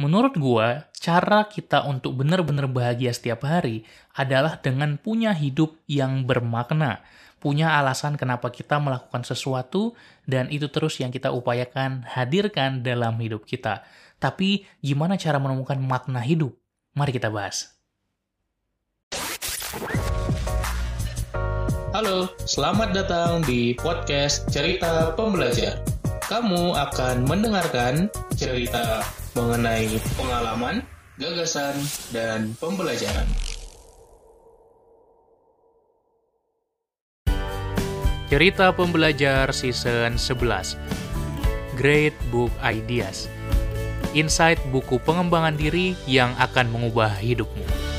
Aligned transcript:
Menurut 0.00 0.32
gua, 0.40 0.88
cara 0.96 1.44
kita 1.44 1.84
untuk 1.84 2.16
benar-benar 2.24 2.64
bahagia 2.72 3.12
setiap 3.12 3.44
hari 3.44 3.84
adalah 4.16 4.56
dengan 4.56 4.96
punya 4.96 5.36
hidup 5.36 5.76
yang 5.84 6.24
bermakna. 6.24 7.04
Punya 7.36 7.76
alasan 7.76 8.16
kenapa 8.16 8.48
kita 8.48 8.80
melakukan 8.80 9.28
sesuatu, 9.28 9.92
dan 10.24 10.48
itu 10.48 10.72
terus 10.72 10.96
yang 11.04 11.12
kita 11.12 11.28
upayakan 11.36 12.08
hadirkan 12.08 12.80
dalam 12.80 13.20
hidup 13.20 13.44
kita. 13.44 13.84
Tapi, 14.16 14.64
gimana 14.80 15.20
cara 15.20 15.36
menemukan 15.36 15.76
makna 15.76 16.24
hidup? 16.24 16.56
Mari 16.96 17.20
kita 17.20 17.28
bahas. 17.28 17.76
Halo, 21.92 22.32
selamat 22.48 22.96
datang 22.96 23.44
di 23.44 23.76
podcast 23.76 24.48
Cerita 24.48 25.12
Pembelajar. 25.12 25.84
Kamu 26.24 26.72
akan 26.72 27.28
mendengarkan 27.28 28.08
cerita 28.32 29.04
mengenai 29.34 29.86
pengalaman, 30.18 30.82
gagasan, 31.18 31.76
dan 32.10 32.54
pembelajaran. 32.58 33.26
Cerita 38.30 38.70
Pembelajar 38.70 39.50
Season 39.50 40.14
11 40.14 40.78
Great 41.74 42.14
Book 42.30 42.54
Ideas 42.62 43.26
Insight 44.10 44.58
buku 44.74 44.98
pengembangan 45.02 45.54
diri 45.54 45.94
yang 46.10 46.34
akan 46.38 46.66
mengubah 46.70 47.14
hidupmu. 47.14 47.89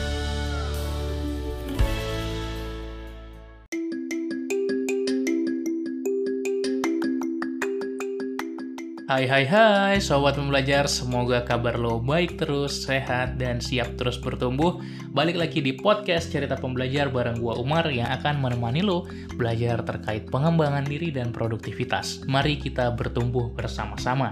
Hai 9.11 9.27
hai 9.27 9.43
hai 9.43 9.99
sobat 9.99 10.39
pembelajar, 10.39 10.87
semoga 10.87 11.43
kabar 11.43 11.75
lo 11.75 11.99
baik 11.99 12.39
terus, 12.39 12.87
sehat, 12.87 13.35
dan 13.35 13.59
siap 13.59 13.99
terus 13.99 14.15
bertumbuh. 14.15 14.79
Balik 15.11 15.35
lagi 15.35 15.59
di 15.59 15.75
podcast 15.75 16.31
Cerita 16.31 16.55
Pembelajar 16.55 17.11
bareng 17.11 17.43
gua 17.43 17.59
Umar 17.59 17.91
yang 17.91 18.07
akan 18.07 18.39
menemani 18.39 18.79
lo 18.79 19.11
belajar 19.35 19.83
terkait 19.83 20.31
pengembangan 20.31 20.87
diri 20.87 21.11
dan 21.11 21.35
produktivitas. 21.35 22.23
Mari 22.23 22.55
kita 22.55 22.95
bertumbuh 22.95 23.51
bersama-sama. 23.51 24.31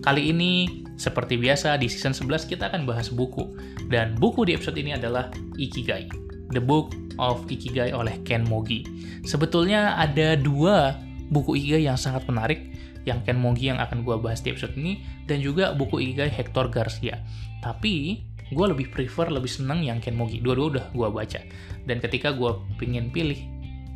Kali 0.00 0.32
ini, 0.32 0.72
seperti 0.96 1.36
biasa 1.36 1.76
di 1.76 1.92
season 1.92 2.16
11 2.16 2.48
kita 2.48 2.72
akan 2.72 2.88
bahas 2.88 3.12
buku. 3.12 3.52
Dan 3.92 4.16
buku 4.16 4.48
di 4.48 4.56
episode 4.56 4.80
ini 4.80 4.96
adalah 4.96 5.28
Ikigai. 5.60 6.08
The 6.48 6.64
Book 6.64 6.96
of 7.20 7.44
Ikigai 7.52 7.92
oleh 7.92 8.24
Ken 8.24 8.48
Mogi. 8.48 8.88
Sebetulnya 9.28 10.00
ada 10.00 10.32
dua 10.32 10.96
buku 11.28 11.60
Ikigai 11.60 11.92
yang 11.92 12.00
sangat 12.00 12.24
menarik 12.24 12.72
yang 13.04 13.20
Ken 13.24 13.36
Mogi 13.36 13.68
yang 13.68 13.80
akan 13.80 14.02
gue 14.02 14.16
bahas 14.20 14.40
di 14.40 14.52
episode 14.52 14.76
ini 14.76 15.04
dan 15.28 15.40
juga 15.40 15.76
buku 15.76 16.00
Ikigai 16.00 16.32
Hector 16.32 16.72
Garcia. 16.72 17.20
Tapi 17.60 18.24
gue 18.52 18.66
lebih 18.68 18.92
prefer, 18.92 19.28
lebih 19.28 19.48
seneng 19.48 19.84
yang 19.84 20.00
Ken 20.00 20.16
Mogi. 20.16 20.40
Dua-dua 20.40 20.66
udah 20.80 20.84
gue 20.92 21.08
baca. 21.08 21.40
Dan 21.84 22.00
ketika 22.00 22.32
gue 22.32 22.50
pengen 22.80 23.12
pilih 23.12 23.36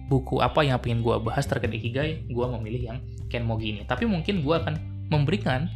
buku 0.09 0.41
apa 0.41 0.65
yang 0.65 0.81
pengen 0.81 1.05
gue 1.05 1.17
bahas 1.20 1.45
terkait 1.45 1.73
Ikigai, 1.73 2.28
gue 2.28 2.47
memilih 2.61 2.95
yang 2.95 2.98
Ken 3.33 3.45
Mogi 3.45 3.77
ini. 3.77 3.83
Tapi 3.89 4.05
mungkin 4.05 4.45
gue 4.45 4.55
akan 4.55 4.75
memberikan 5.09 5.69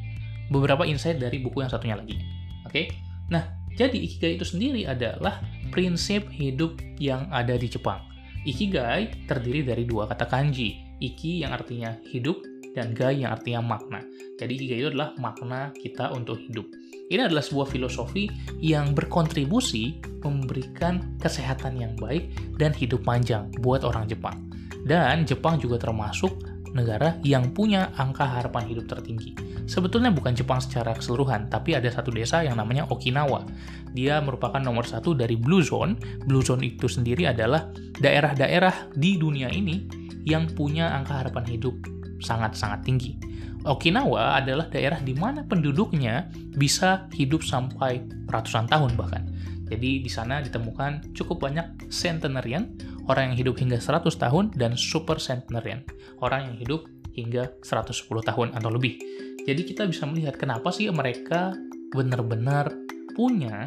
beberapa 0.53 0.85
insight 0.85 1.17
dari 1.17 1.41
buku 1.41 1.65
yang 1.65 1.73
satunya 1.73 1.97
lagi. 1.97 2.21
Oke? 2.69 2.73
Okay? 2.73 2.85
Nah, 3.33 3.49
jadi 3.73 3.97
Ikigai 3.97 4.37
itu 4.37 4.45
sendiri 4.45 4.85
adalah 4.85 5.41
prinsip 5.73 6.29
hidup 6.29 6.77
yang 7.01 7.29
ada 7.33 7.57
di 7.57 7.69
Jepang. 7.69 8.05
Ikigai 8.45 9.25
terdiri 9.25 9.65
dari 9.65 9.89
dua 9.89 10.05
kata 10.11 10.29
kanji. 10.29 10.99
Iki 11.03 11.43
yang 11.43 11.57
artinya 11.57 11.99
hidup 12.11 12.52
dan 12.73 12.97
gai 12.97 13.21
yang 13.25 13.33
artinya 13.33 13.61
makna. 13.61 14.01
Jadi 14.41 14.53
ikigai 14.59 14.79
itu 14.83 14.89
adalah 14.93 15.15
makna 15.21 15.71
kita 15.77 16.13
untuk 16.13 16.41
hidup. 16.41 16.67
Ini 17.13 17.29
adalah 17.29 17.45
sebuah 17.45 17.69
filosofi 17.69 18.25
yang 18.65 18.97
berkontribusi 18.97 20.01
memberikan 20.25 21.21
kesehatan 21.21 21.77
yang 21.77 21.93
baik 22.01 22.33
dan 22.57 22.73
hidup 22.73 23.05
panjang 23.05 23.53
buat 23.61 23.85
orang 23.85 24.09
Jepang. 24.09 24.49
Dan 24.83 25.29
Jepang 25.29 25.61
juga 25.61 25.77
termasuk 25.79 26.33
negara 26.73 27.21
yang 27.21 27.53
punya 27.53 27.93
angka 28.01 28.25
harapan 28.25 28.65
hidup 28.65 28.89
tertinggi. 28.89 29.37
Sebetulnya 29.69 30.11
bukan 30.11 30.33
Jepang 30.35 30.59
secara 30.59 30.97
keseluruhan, 30.97 31.53
tapi 31.53 31.77
ada 31.77 31.87
satu 31.93 32.11
desa 32.11 32.43
yang 32.43 32.59
namanya 32.59 32.89
Okinawa. 32.89 33.47
Dia 33.93 34.19
merupakan 34.25 34.59
nomor 34.59 34.89
satu 34.89 35.13
dari 35.13 35.37
Blue 35.37 35.63
Zone. 35.63 35.95
Blue 36.25 36.43
Zone 36.43 36.65
itu 36.67 36.89
sendiri 36.89 37.29
adalah 37.29 37.71
daerah-daerah 38.01 38.91
di 38.97 39.21
dunia 39.21 39.53
ini 39.53 39.87
yang 40.27 40.49
punya 40.51 40.91
angka 40.97 41.23
harapan 41.23 41.45
hidup 41.47 42.02
sangat-sangat 42.23 42.87
tinggi. 42.87 43.19
Okinawa 43.63 44.43
adalah 44.43 44.67
daerah 44.67 44.99
di 44.99 45.15
mana 45.15 45.47
penduduknya 45.47 46.27
bisa 46.59 47.07
hidup 47.15 47.47
sampai 47.47 48.03
ratusan 48.27 48.67
tahun 48.67 48.99
bahkan. 48.99 49.23
Jadi 49.71 50.03
di 50.03 50.11
sana 50.11 50.43
ditemukan 50.43 51.15
cukup 51.17 51.49
banyak 51.49 51.89
centenarian, 51.89 52.75
orang 53.09 53.33
yang 53.33 53.37
hidup 53.39 53.57
hingga 53.57 53.79
100 53.79 54.19
tahun, 54.19 54.45
dan 54.59 54.75
super 54.77 55.17
centenarian, 55.17 55.87
orang 56.21 56.53
yang 56.53 56.57
hidup 56.61 56.81
hingga 57.17 57.49
110 57.65 58.05
tahun 58.21 58.49
atau 58.53 58.69
lebih. 58.69 59.01
Jadi 59.49 59.63
kita 59.65 59.89
bisa 59.89 60.05
melihat 60.05 60.37
kenapa 60.37 60.69
sih 60.75 60.91
mereka 60.93 61.57
benar-benar 61.95 62.73
punya 63.17 63.65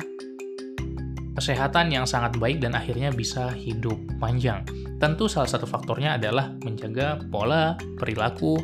kesehatan 1.35 1.91
yang 1.91 2.07
sangat 2.07 2.40
baik 2.40 2.63
dan 2.63 2.73
akhirnya 2.73 3.12
bisa 3.12 3.51
hidup 3.51 4.00
panjang. 4.18 4.63
Tentu 4.97 5.28
salah 5.28 5.51
satu 5.51 5.68
faktornya 5.68 6.16
adalah 6.16 6.56
menjaga 6.63 7.19
pola, 7.28 7.75
perilaku, 8.00 8.56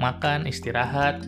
makan, 0.00 0.48
istirahat, 0.48 1.22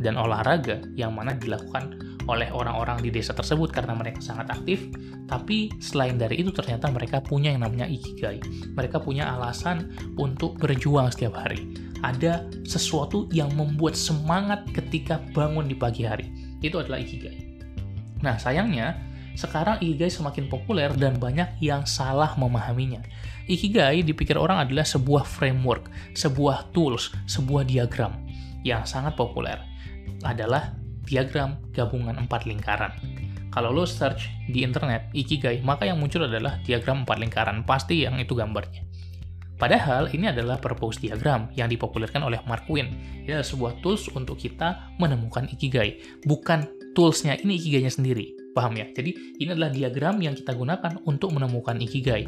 dan 0.00 0.16
olahraga 0.16 0.80
yang 0.96 1.12
mana 1.12 1.36
dilakukan 1.36 1.98
oleh 2.30 2.46
orang-orang 2.54 3.02
di 3.02 3.10
desa 3.10 3.34
tersebut 3.34 3.74
karena 3.74 3.92
mereka 3.92 4.22
sangat 4.22 4.54
aktif, 4.54 4.86
tapi 5.26 5.66
selain 5.82 6.14
dari 6.14 6.38
itu 6.38 6.54
ternyata 6.54 6.86
mereka 6.88 7.18
punya 7.18 7.50
yang 7.50 7.66
namanya 7.66 7.90
ikigai. 7.90 8.38
Mereka 8.78 9.02
punya 9.02 9.34
alasan 9.34 9.90
untuk 10.14 10.56
berjuang 10.62 11.10
setiap 11.10 11.34
hari. 11.42 11.74
Ada 12.00 12.48
sesuatu 12.64 13.28
yang 13.34 13.52
membuat 13.58 13.98
semangat 13.98 14.64
ketika 14.72 15.20
bangun 15.34 15.68
di 15.68 15.76
pagi 15.76 16.06
hari. 16.06 16.30
Itu 16.62 16.80
adalah 16.80 17.02
ikigai. 17.02 17.50
Nah, 18.24 18.38
sayangnya 18.38 19.09
sekarang 19.38 19.78
Ikigai 19.78 20.10
semakin 20.10 20.50
populer 20.50 20.90
dan 20.94 21.16
banyak 21.16 21.60
yang 21.62 21.86
salah 21.86 22.34
memahaminya. 22.34 23.02
Ikigai 23.50 24.06
dipikir 24.06 24.38
orang 24.38 24.62
adalah 24.62 24.86
sebuah 24.86 25.26
framework, 25.26 25.90
sebuah 26.14 26.70
tools, 26.70 27.10
sebuah 27.26 27.66
diagram 27.66 28.14
yang 28.62 28.86
sangat 28.86 29.18
populer. 29.18 29.58
Adalah 30.22 30.74
diagram 31.02 31.58
gabungan 31.74 32.14
empat 32.14 32.46
lingkaran. 32.46 32.94
Kalau 33.50 33.74
lo 33.74 33.82
search 33.82 34.30
di 34.46 34.62
internet 34.62 35.10
Ikigai, 35.10 35.58
maka 35.66 35.82
yang 35.82 35.98
muncul 35.98 36.22
adalah 36.22 36.62
diagram 36.62 37.02
empat 37.02 37.18
lingkaran, 37.18 37.66
pasti 37.66 38.06
yang 38.06 38.14
itu 38.22 38.38
gambarnya. 38.38 38.86
Padahal 39.60 40.08
ini 40.16 40.30
adalah 40.32 40.56
purpose 40.56 41.02
diagram 41.04 41.52
yang 41.52 41.68
dipopulerkan 41.68 42.24
oleh 42.24 42.40
Mark 42.48 42.64
Quinn. 42.64 42.96
Ini 43.26 43.36
adalah 43.36 43.48
sebuah 43.50 43.72
tools 43.84 44.08
untuk 44.14 44.40
kita 44.40 44.96
menemukan 44.96 45.50
Ikigai, 45.50 46.22
bukan 46.24 46.64
toolsnya 46.96 47.36
ini 47.42 47.60
Ikigainya 47.60 47.92
sendiri. 47.92 48.39
Paham 48.50 48.74
ya? 48.78 48.86
Jadi 48.90 49.38
ini 49.38 49.50
adalah 49.54 49.70
diagram 49.70 50.18
yang 50.18 50.34
kita 50.34 50.52
gunakan 50.54 50.98
untuk 51.06 51.30
menemukan 51.30 51.78
ikigai. 51.78 52.26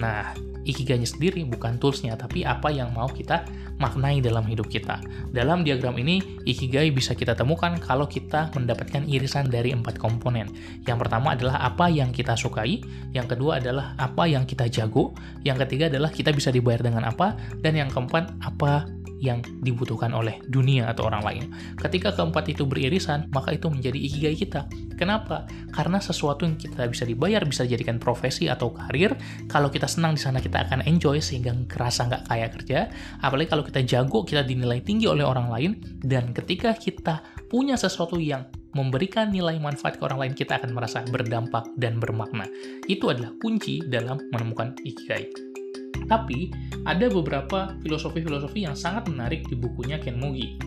Nah, 0.00 0.34
ikigainya 0.64 1.06
sendiri 1.06 1.44
bukan 1.44 1.76
toolsnya, 1.76 2.16
tapi 2.16 2.42
apa 2.46 2.72
yang 2.72 2.90
mau 2.96 3.10
kita 3.10 3.44
maknai 3.76 4.22
dalam 4.22 4.46
hidup 4.46 4.70
kita. 4.70 5.02
Dalam 5.34 5.66
diagram 5.66 5.98
ini, 5.98 6.22
ikigai 6.46 6.94
bisa 6.94 7.12
kita 7.12 7.34
temukan 7.34 7.76
kalau 7.82 8.06
kita 8.06 8.48
mendapatkan 8.54 9.04
irisan 9.04 9.50
dari 9.50 9.74
empat 9.74 9.98
komponen. 9.98 10.48
Yang 10.86 10.98
pertama 11.06 11.34
adalah 11.34 11.60
apa 11.60 11.90
yang 11.90 12.14
kita 12.14 12.38
sukai, 12.38 12.80
yang 13.12 13.26
kedua 13.26 13.58
adalah 13.58 13.98
apa 13.98 14.24
yang 14.30 14.46
kita 14.46 14.70
jago, 14.70 15.12
yang 15.42 15.58
ketiga 15.60 15.90
adalah 15.90 16.08
kita 16.08 16.30
bisa 16.32 16.48
dibayar 16.54 16.80
dengan 16.80 17.04
apa, 17.06 17.34
dan 17.60 17.76
yang 17.76 17.90
keempat 17.90 18.32
apa 18.40 18.86
yang 19.22 19.38
dibutuhkan 19.62 20.10
oleh 20.10 20.42
dunia 20.50 20.90
atau 20.90 21.06
orang 21.06 21.22
lain. 21.22 21.44
Ketika 21.78 22.10
keempat 22.10 22.50
itu 22.50 22.66
beririsan, 22.66 23.30
maka 23.30 23.54
itu 23.54 23.70
menjadi 23.70 23.94
ikigai 23.94 24.34
kita. 24.34 24.66
Kenapa? 24.98 25.46
Karena 25.70 26.02
sesuatu 26.02 26.42
yang 26.42 26.58
kita 26.58 26.90
bisa 26.90 27.06
dibayar, 27.06 27.38
bisa 27.46 27.62
dijadikan 27.62 28.02
profesi 28.02 28.50
atau 28.50 28.74
karir. 28.74 29.14
Kalau 29.46 29.70
kita 29.70 29.86
senang 29.86 30.18
di 30.18 30.20
sana, 30.20 30.42
kita 30.42 30.66
akan 30.66 30.82
enjoy 30.90 31.22
sehingga 31.22 31.54
kerasa 31.70 32.10
nggak 32.10 32.26
kaya 32.26 32.46
kerja. 32.50 32.78
Apalagi 33.22 33.48
kalau 33.48 33.62
kita 33.62 33.80
jago, 33.86 34.26
kita 34.26 34.42
dinilai 34.42 34.82
tinggi 34.82 35.06
oleh 35.06 35.22
orang 35.22 35.46
lain. 35.46 35.70
Dan 36.02 36.34
ketika 36.34 36.74
kita 36.74 37.22
punya 37.46 37.78
sesuatu 37.78 38.18
yang 38.18 38.50
memberikan 38.74 39.30
nilai 39.30 39.54
manfaat 39.62 40.00
ke 40.00 40.02
orang 40.02 40.18
lain, 40.18 40.34
kita 40.34 40.58
akan 40.58 40.74
merasa 40.74 41.06
berdampak 41.06 41.62
dan 41.78 42.02
bermakna. 42.02 42.50
Itu 42.90 43.14
adalah 43.14 43.30
kunci 43.38 43.78
dalam 43.86 44.18
menemukan 44.34 44.74
ikigai. 44.82 45.51
Tapi 46.12 46.52
ada 46.84 47.08
beberapa 47.08 47.72
filosofi-filosofi 47.80 48.68
yang 48.68 48.76
sangat 48.76 49.08
menarik 49.08 49.48
di 49.48 49.56
bukunya 49.56 49.96
Ken 49.96 50.20
Mogi, 50.20 50.60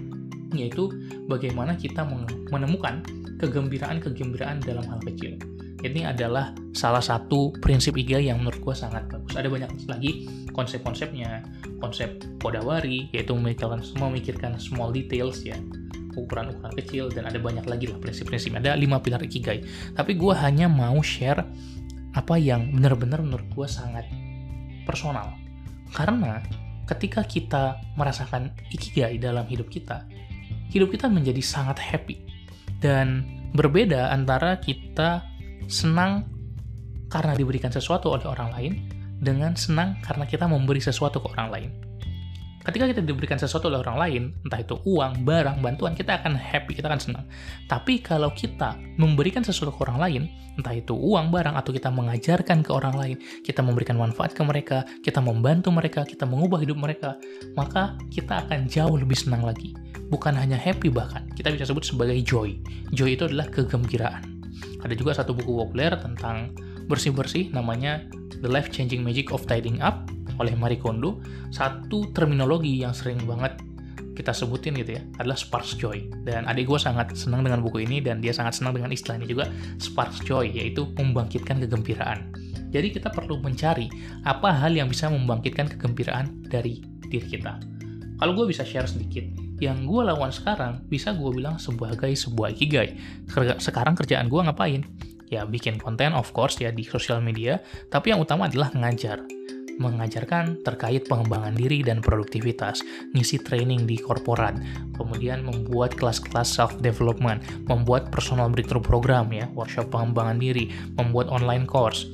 yaitu 0.57 0.89
bagaimana 1.29 1.77
kita 1.77 2.01
menemukan 2.49 3.05
kegembiraan-kegembiraan 3.37 4.65
dalam 4.65 4.81
hal 4.89 4.97
kecil. 5.05 5.37
Ini 5.85 6.09
adalah 6.09 6.57
salah 6.73 7.03
satu 7.03 7.53
prinsip 7.61 7.93
IGA 7.93 8.33
yang 8.33 8.41
menurut 8.41 8.57
gue 8.57 8.73
sangat 8.73 9.05
bagus. 9.05 9.37
Ada 9.37 9.45
banyak 9.45 9.85
lagi 9.85 10.25
konsep-konsepnya, 10.49 11.45
konsep 11.77 12.25
Kodawari, 12.41 13.13
yaitu 13.13 13.37
memikirkan, 13.37 13.85
memikirkan 14.01 14.57
small 14.57 14.89
details 14.89 15.45
ya. 15.45 15.61
ukuran-ukuran 16.15 16.71
kecil 16.79 17.11
dan 17.11 17.27
ada 17.27 17.35
banyak 17.35 17.67
lagi 17.67 17.91
lah 17.91 17.99
prinsip-prinsip 17.99 18.55
ada 18.55 18.71
lima 18.79 19.03
pilar 19.03 19.19
ikigai 19.19 19.67
tapi 19.99 20.15
gue 20.15 20.31
hanya 20.31 20.71
mau 20.71 20.95
share 21.03 21.43
apa 22.15 22.39
yang 22.39 22.71
benar-benar 22.71 23.19
menurut 23.19 23.43
gue 23.51 23.67
sangat 23.67 24.07
personal. 24.85 25.33
Karena 25.91 26.39
ketika 26.85 27.25
kita 27.25 27.81
merasakan 27.97 28.53
ikigai 28.69 29.17
dalam 29.17 29.43
hidup 29.49 29.67
kita 29.73 30.05
hidup 30.75 30.91
kita 30.91 31.07
menjadi 31.07 31.39
sangat 31.39 31.79
happy. 31.79 32.19
Dan 32.83 33.23
berbeda 33.55 34.11
antara 34.11 34.59
kita 34.59 35.23
senang 35.65 36.27
karena 37.07 37.33
diberikan 37.33 37.71
sesuatu 37.71 38.11
oleh 38.11 38.27
orang 38.27 38.49
lain 38.51 38.73
dengan 39.15 39.55
senang 39.55 39.97
karena 40.03 40.27
kita 40.27 40.45
memberi 40.45 40.83
sesuatu 40.83 41.23
ke 41.23 41.31
orang 41.31 41.49
lain 41.49 41.69
ketika 42.65 42.89
kita 42.89 43.01
diberikan 43.05 43.37
sesuatu 43.37 43.69
oleh 43.69 43.79
orang 43.85 43.97
lain, 44.01 44.23
entah 44.41 44.59
itu 44.59 44.75
uang, 44.83 45.21
barang, 45.21 45.61
bantuan, 45.61 45.93
kita 45.93 46.17
akan 46.17 46.33
happy, 46.33 46.73
kita 46.73 46.89
akan 46.89 46.97
senang. 46.97 47.25
Tapi 47.69 48.01
kalau 48.01 48.33
kita 48.33 48.73
memberikan 48.97 49.45
sesuatu 49.45 49.69
ke 49.69 49.85
orang 49.85 50.01
lain, 50.01 50.23
entah 50.57 50.73
itu 50.73 50.97
uang, 50.97 51.29
barang, 51.29 51.53
atau 51.53 51.69
kita 51.69 51.93
mengajarkan 51.93 52.65
ke 52.65 52.71
orang 52.73 52.95
lain, 52.97 53.17
kita 53.45 53.61
memberikan 53.61 53.95
manfaat 54.01 54.33
ke 54.33 54.41
mereka, 54.41 54.81
kita 55.05 55.21
membantu 55.21 55.69
mereka, 55.69 56.01
kita 56.01 56.25
mengubah 56.25 56.57
hidup 56.65 56.81
mereka, 56.81 57.21
maka 57.53 57.93
kita 58.09 58.41
akan 58.49 58.65
jauh 58.65 58.97
lebih 58.97 59.15
senang 59.15 59.45
lagi. 59.45 59.77
Bukan 60.09 60.33
hanya 60.33 60.57
happy 60.57 60.89
bahkan, 60.89 61.29
kita 61.37 61.53
bisa 61.53 61.69
sebut 61.69 61.85
sebagai 61.85 62.17
joy. 62.25 62.57
Joy 62.97 63.13
itu 63.13 63.29
adalah 63.29 63.45
kegembiraan. 63.53 64.41
Ada 64.81 64.93
juga 64.97 65.17
satu 65.17 65.33
buku 65.33 65.49
populer 65.49 65.93
tentang 65.97 66.53
bersih-bersih 66.85 67.49
namanya 67.53 68.05
The 68.41 68.49
Life 68.49 68.69
Changing 68.69 69.01
Magic 69.01 69.33
of 69.33 69.49
Tidying 69.49 69.81
Up 69.81 70.05
oleh 70.41 70.53
Marie 70.57 70.81
Kondo, 70.81 71.19
satu 71.53 72.11
terminologi 72.11 72.81
yang 72.81 72.91
sering 72.91 73.21
banget 73.23 73.59
kita 74.15 74.31
sebutin 74.31 74.79
gitu 74.79 74.95
ya 74.97 75.01
adalah 75.19 75.35
sparks 75.35 75.75
joy. 75.75 76.07
Dan 76.23 76.47
adik 76.47 76.71
gue 76.71 76.79
sangat 76.79 77.13
senang 77.13 77.43
dengan 77.43 77.59
buku 77.59 77.83
ini 77.83 77.99
dan 77.99 78.23
dia 78.23 78.31
sangat 78.31 78.57
senang 78.57 78.73
dengan 78.73 78.89
istilah 78.89 79.19
ini 79.19 79.27
juga 79.27 79.51
sparks 79.77 80.23
joy 80.23 80.49
yaitu 80.49 80.87
membangkitkan 80.95 81.59
kegembiraan. 81.67 82.31
Jadi 82.71 82.95
kita 82.95 83.11
perlu 83.11 83.39
mencari 83.43 83.91
apa 84.23 84.51
hal 84.55 84.73
yang 84.73 84.87
bisa 84.87 85.11
membangkitkan 85.11 85.67
kegembiraan 85.75 86.47
dari 86.47 86.81
diri 87.11 87.27
kita. 87.27 87.59
Kalau 88.15 88.31
gue 88.31 88.47
bisa 88.47 88.63
share 88.63 88.87
sedikit 88.87 89.27
yang 89.59 89.87
gue 89.87 90.01
lakukan 90.03 90.31
sekarang 90.31 90.73
bisa 90.87 91.11
gue 91.15 91.31
bilang 91.35 91.59
sebagai 91.59 92.11
sebuah 92.15 92.55
ikigai. 92.55 92.95
Sekarang 93.59 93.93
kerjaan 93.95 94.31
gue 94.31 94.39
ngapain? 94.39 94.81
Ya 95.27 95.43
bikin 95.43 95.81
konten 95.81 96.15
of 96.15 96.31
course 96.31 96.55
ya 96.61 96.71
di 96.71 96.85
sosial 96.85 97.19
media 97.19 97.59
tapi 97.89 98.13
yang 98.13 98.21
utama 98.21 98.45
adalah 98.47 98.71
ngajar 98.71 99.25
mengajarkan 99.77 100.61
terkait 100.63 101.07
pengembangan 101.07 101.55
diri 101.55 101.81
dan 101.83 101.99
produktivitas, 101.99 102.81
ngisi 103.15 103.41
training 103.43 103.83
di 103.83 103.99
korporat, 103.99 104.55
kemudian 104.95 105.43
membuat 105.43 105.95
kelas-kelas 105.95 106.47
self-development, 106.55 107.67
membuat 107.67 108.09
personal 108.11 108.47
breakthrough 108.47 108.83
program 108.83 109.31
ya, 109.31 109.47
workshop 109.53 109.91
pengembangan 109.91 110.39
diri, 110.39 110.71
membuat 110.95 111.27
online 111.31 111.67
course. 111.67 112.07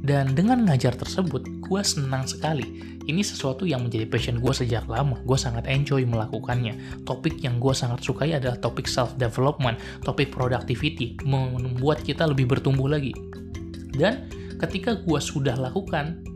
Dan 0.00 0.32
dengan 0.32 0.64
ngajar 0.64 0.96
tersebut, 0.96 1.44
gue 1.60 1.82
senang 1.84 2.24
sekali. 2.24 2.64
Ini 3.04 3.20
sesuatu 3.20 3.68
yang 3.68 3.84
menjadi 3.84 4.08
passion 4.08 4.40
gue 4.40 4.54
sejak 4.54 4.88
lama. 4.88 5.20
Gue 5.28 5.36
sangat 5.36 5.68
enjoy 5.68 6.08
melakukannya. 6.08 7.04
Topik 7.04 7.44
yang 7.44 7.60
gue 7.60 7.74
sangat 7.76 8.00
sukai 8.00 8.32
adalah 8.32 8.56
topik 8.56 8.88
self-development, 8.88 9.76
topik 10.00 10.32
productivity, 10.32 11.20
membuat 11.28 12.00
kita 12.00 12.24
lebih 12.24 12.48
bertumbuh 12.48 12.88
lagi. 12.88 13.12
Dan 13.92 14.24
ketika 14.56 14.96
gue 14.96 15.20
sudah 15.20 15.56
lakukan 15.56 16.29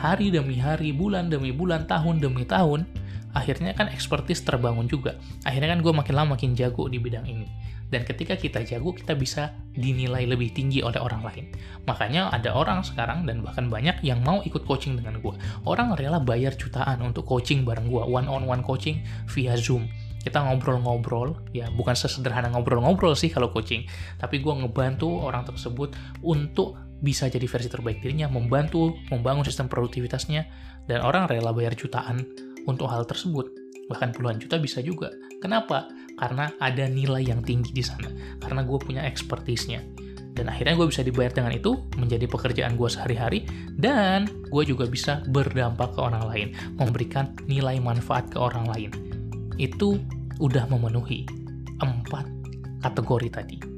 hari 0.00 0.32
demi 0.32 0.56
hari, 0.56 0.96
bulan 0.96 1.28
demi 1.28 1.52
bulan, 1.52 1.84
tahun 1.84 2.24
demi 2.24 2.48
tahun, 2.48 2.88
akhirnya 3.36 3.76
kan 3.76 3.92
ekspertis 3.92 4.40
terbangun 4.40 4.88
juga. 4.88 5.20
Akhirnya 5.44 5.76
kan 5.76 5.84
gue 5.84 5.92
makin 5.92 6.14
lama 6.16 6.28
makin 6.40 6.56
jago 6.56 6.88
di 6.88 6.96
bidang 6.96 7.28
ini. 7.28 7.44
Dan 7.90 8.06
ketika 8.06 8.38
kita 8.38 8.62
jago, 8.62 8.94
kita 8.94 9.18
bisa 9.18 9.50
dinilai 9.74 10.22
lebih 10.22 10.54
tinggi 10.54 10.78
oleh 10.78 11.02
orang 11.02 11.26
lain. 11.26 11.50
Makanya 11.90 12.30
ada 12.30 12.54
orang 12.54 12.86
sekarang 12.86 13.26
dan 13.26 13.42
bahkan 13.42 13.66
banyak 13.66 13.98
yang 14.06 14.22
mau 14.22 14.40
ikut 14.46 14.62
coaching 14.62 14.94
dengan 14.94 15.18
gue. 15.18 15.34
Orang 15.66 15.98
rela 15.98 16.22
bayar 16.22 16.54
jutaan 16.54 17.02
untuk 17.02 17.26
coaching 17.26 17.66
bareng 17.66 17.90
gue, 17.90 18.00
one-on-one 18.00 18.62
coaching 18.62 19.02
via 19.28 19.58
Zoom 19.58 19.90
kita 20.20 20.36
ngobrol-ngobrol 20.44 21.32
ya 21.56 21.72
bukan 21.72 21.96
sesederhana 21.96 22.52
ngobrol-ngobrol 22.52 23.16
sih 23.16 23.32
kalau 23.32 23.48
coaching 23.48 23.88
tapi 24.20 24.44
gue 24.44 24.52
ngebantu 24.52 25.08
orang 25.08 25.48
tersebut 25.48 25.96
untuk 26.20 26.76
bisa 27.00 27.28
jadi 27.28 27.44
versi 27.48 27.68
terbaik 27.68 28.04
dirinya 28.04 28.28
membantu 28.28 28.96
membangun 29.08 29.44
sistem 29.44 29.68
produktivitasnya 29.68 30.46
dan 30.86 31.00
orang 31.00 31.28
rela 31.28 31.52
bayar 31.52 31.72
jutaan 31.76 32.24
untuk 32.68 32.88
hal 32.92 33.08
tersebut. 33.08 33.50
Bahkan 33.88 34.14
puluhan 34.14 34.38
juta 34.38 34.60
bisa 34.60 34.78
juga. 34.84 35.10
Kenapa? 35.42 35.90
Karena 36.14 36.52
ada 36.60 36.84
nilai 36.86 37.24
yang 37.26 37.40
tinggi 37.40 37.72
di 37.72 37.82
sana. 37.82 38.06
Karena 38.38 38.62
gue 38.62 38.78
punya 38.78 39.02
ekspertisnya 39.08 39.82
dan 40.40 40.48
akhirnya 40.48 40.78
gue 40.78 40.88
bisa 40.88 41.04
dibayar 41.04 41.28
dengan 41.34 41.52
itu 41.52 41.84
menjadi 42.00 42.24
pekerjaan 42.24 42.78
gue 42.78 42.88
sehari-hari 42.88 43.44
dan 43.76 44.24
gue 44.48 44.64
juga 44.64 44.88
bisa 44.88 45.20
berdampak 45.28 45.92
ke 45.92 46.00
orang 46.00 46.24
lain 46.30 46.48
memberikan 46.80 47.36
nilai 47.44 47.76
manfaat 47.82 48.30
ke 48.32 48.38
orang 48.40 48.64
lain. 48.70 48.90
Itu 49.60 50.00
udah 50.40 50.64
memenuhi 50.72 51.28
empat 51.84 52.24
kategori 52.80 53.28
tadi. 53.28 53.69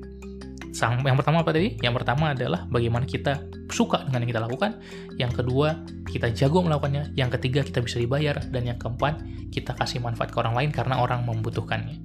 Sang, 0.72 1.04
yang 1.04 1.20
pertama 1.20 1.44
apa 1.44 1.52
tadi? 1.52 1.76
Yang 1.84 2.00
pertama 2.00 2.32
adalah 2.32 2.64
bagaimana 2.64 3.04
kita 3.04 3.44
suka 3.68 4.08
dengan 4.08 4.24
yang 4.24 4.30
kita 4.32 4.42
lakukan. 4.48 4.80
Yang 5.20 5.32
kedua, 5.44 5.84
kita 6.08 6.32
jago 6.32 6.64
melakukannya. 6.64 7.12
Yang 7.12 7.36
ketiga, 7.36 7.60
kita 7.60 7.84
bisa 7.84 8.00
dibayar. 8.00 8.40
Dan 8.48 8.72
yang 8.72 8.80
keempat, 8.80 9.20
kita 9.52 9.76
kasih 9.76 10.00
manfaat 10.00 10.32
ke 10.32 10.40
orang 10.40 10.56
lain 10.56 10.70
karena 10.72 10.96
orang 10.96 11.28
membutuhkannya. 11.28 12.00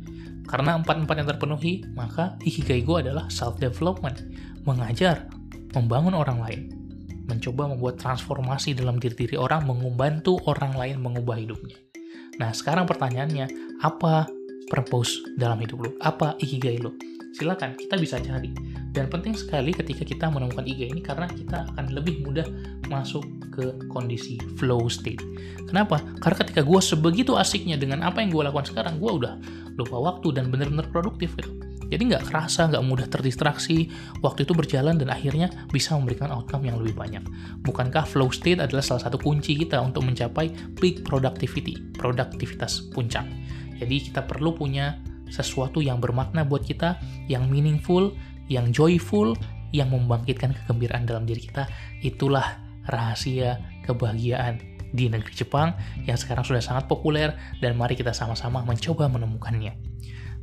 Karena 0.47 0.75
empat-empat 0.79 1.15
yang 1.15 1.27
terpenuhi, 1.31 1.87
maka 1.95 2.35
ikigai 2.43 2.83
gue 2.83 3.07
adalah 3.07 3.31
self-development. 3.31 4.27
Mengajar, 4.67 5.31
membangun 5.71 6.15
orang 6.15 6.43
lain. 6.43 6.61
Mencoba 7.27 7.71
membuat 7.71 8.03
transformasi 8.03 8.75
dalam 8.75 8.99
diri-diri 8.99 9.39
orang, 9.39 9.63
membantu 9.63 10.43
orang 10.43 10.75
lain 10.75 10.99
mengubah 10.99 11.39
hidupnya. 11.39 11.75
Nah, 12.39 12.51
sekarang 12.51 12.83
pertanyaannya, 12.83 13.79
apa 13.79 14.27
purpose 14.67 15.23
dalam 15.39 15.59
hidup 15.63 15.87
lo? 15.87 15.91
Apa 16.03 16.35
ikigai 16.39 16.83
lo? 16.83 16.95
Silakan, 17.37 17.77
kita 17.77 18.01
bisa 18.01 18.17
cari. 18.17 18.49
Dan 18.89 19.13
penting 19.13 19.37
sekali 19.37 19.69
ketika 19.69 20.01
kita 20.01 20.25
menemukan 20.25 20.65
ikigai 20.65 20.89
ini 20.89 21.05
karena 21.05 21.29
kita 21.29 21.69
akan 21.69 21.93
lebih 21.93 22.25
mudah 22.25 22.49
masuk 22.89 23.21
ke 23.53 23.77
kondisi 23.93 24.41
flow 24.57 24.89
state. 24.89 25.21
Kenapa? 25.69 26.01
Karena 26.17 26.37
ketika 26.41 26.65
gue 26.65 26.81
sebegitu 26.81 27.37
asiknya 27.37 27.77
dengan 27.77 28.01
apa 28.01 28.25
yang 28.25 28.33
gue 28.33 28.41
lakukan 28.41 28.73
sekarang, 28.73 28.97
gue 28.97 29.11
udah 29.21 29.37
lupa 29.77 30.01
waktu 30.01 30.33
dan 30.33 30.49
benar-benar 30.49 30.89
produktif 30.89 31.37
gitu. 31.37 31.53
Jadi 31.93 32.09
nggak 32.09 32.25
kerasa, 32.25 32.73
nggak 32.73 32.83
mudah 32.83 33.05
terdistraksi, 33.05 33.87
waktu 34.25 34.43
itu 34.43 34.57
berjalan 34.57 34.97
dan 34.97 35.13
akhirnya 35.13 35.53
bisa 35.69 35.93
memberikan 35.93 36.33
outcome 36.33 36.65
yang 36.65 36.81
lebih 36.81 36.97
banyak. 36.97 37.21
Bukankah 37.63 38.03
flow 38.03 38.33
state 38.33 38.59
adalah 38.59 38.81
salah 38.81 39.05
satu 39.05 39.21
kunci 39.21 39.53
kita 39.55 39.77
untuk 39.79 40.03
mencapai 40.03 40.51
peak 40.73 41.05
productivity, 41.05 41.77
produktivitas 41.95 42.91
puncak. 42.91 43.29
Jadi 43.77 44.09
kita 44.09 44.25
perlu 44.25 44.57
punya 44.57 44.99
sesuatu 45.33 45.83
yang 45.83 45.99
bermakna 46.01 46.47
buat 46.47 46.63
kita, 46.63 46.99
yang 47.27 47.47
meaningful, 47.51 48.13
yang 48.47 48.71
joyful, 48.71 49.35
yang 49.75 49.91
membangkitkan 49.91 50.55
kegembiraan 50.55 51.03
dalam 51.03 51.27
diri 51.27 51.43
kita. 51.43 51.67
Itulah 51.99 52.59
rahasia 52.87 53.59
kebahagiaan 53.83 54.59
di 54.95 55.11
negeri 55.11 55.33
Jepang 55.35 55.75
yang 56.07 56.15
sekarang 56.15 56.47
sudah 56.47 56.63
sangat 56.63 56.87
populer 56.87 57.35
dan 57.59 57.75
mari 57.75 57.99
kita 57.99 58.15
sama-sama 58.15 58.63
mencoba 58.63 59.11
menemukannya. 59.11 59.75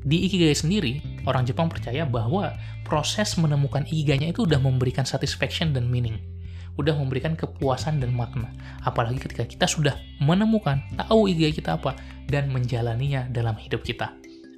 Di 0.05 0.29
Ikigai 0.29 0.53
sendiri, 0.53 1.01
orang 1.25 1.49
Jepang 1.49 1.73
percaya 1.73 2.05
bahwa 2.05 2.53
proses 2.85 3.41
menemukan 3.41 3.89
Ikigainya 3.89 4.37
itu 4.37 4.45
udah 4.45 4.61
memberikan 4.61 5.09
satisfaction 5.09 5.73
dan 5.73 5.89
meaning. 5.89 6.21
Udah 6.77 6.93
memberikan 6.93 7.33
kepuasan 7.33 8.05
dan 8.05 8.13
makna. 8.13 8.53
Apalagi 8.85 9.17
ketika 9.17 9.49
kita 9.49 9.65
sudah 9.65 9.97
menemukan, 10.21 10.85
tahu 11.01 11.33
Ikigai 11.33 11.57
kita 11.57 11.81
apa, 11.81 11.97
dan 12.29 12.53
menjalaninya 12.53 13.33
dalam 13.33 13.57
hidup 13.57 13.81
kita. 13.81 14.13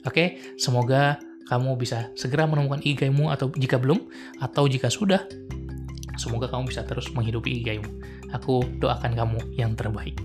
Oke, 0.06 0.56
semoga 0.56 1.18
kamu 1.46 1.78
bisa 1.78 2.10
segera 2.18 2.46
menemukan 2.46 2.82
Ikigaimu 2.82 3.30
atau 3.30 3.50
jika 3.54 3.78
belum, 3.78 4.06
atau 4.42 4.66
jika 4.66 4.90
sudah, 4.90 5.22
semoga 6.18 6.50
kamu 6.50 6.70
bisa 6.70 6.82
terus 6.86 7.10
menghidupi 7.14 7.60
Ikigaimu. 7.60 7.90
Aku 8.34 8.62
doakan 8.82 9.14
kamu 9.14 9.38
yang 9.54 9.74
terbaik. 9.78 10.18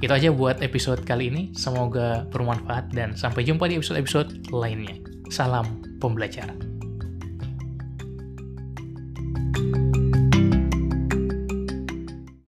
Itu 0.00 0.12
aja 0.16 0.32
buat 0.32 0.64
episode 0.64 1.04
kali 1.04 1.28
ini. 1.28 1.42
Semoga 1.52 2.24
bermanfaat 2.32 2.88
dan 2.96 3.12
sampai 3.12 3.44
jumpa 3.44 3.68
di 3.68 3.76
episode-episode 3.76 4.48
lainnya. 4.48 4.96
Salam 5.28 5.84
pembelajar. 6.00 6.69